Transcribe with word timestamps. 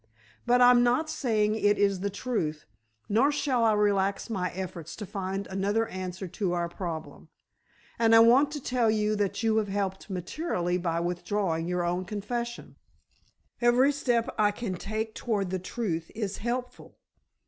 But 0.47 0.61
I'm 0.63 0.81
not 0.81 1.11
saying 1.11 1.53
it 1.53 1.77
is 1.77 1.99
the 1.99 2.09
truth, 2.09 2.65
nor 3.07 3.31
shall 3.31 3.63
I 3.63 3.73
relax 3.73 4.31
my 4.31 4.49
efforts 4.53 4.95
to 4.95 5.05
find 5.05 5.45
another 5.45 5.85
answer 5.89 6.27
to 6.27 6.53
our 6.53 6.67
problem. 6.67 7.29
And 7.99 8.15
I 8.15 8.19
want 8.19 8.49
to 8.53 8.59
tell 8.59 8.89
you 8.89 9.15
that 9.17 9.43
you 9.43 9.57
have 9.57 9.67
helped 9.67 10.09
materially 10.09 10.79
by 10.79 10.99
withdrawing 11.01 11.67
your 11.67 11.83
own 11.83 12.05
confession. 12.05 12.77
Every 13.61 13.91
step 13.91 14.33
I 14.39 14.49
can 14.49 14.73
take 14.73 15.13
toward 15.13 15.51
the 15.51 15.59
truth 15.59 16.09
is 16.15 16.37
helpful. 16.37 16.97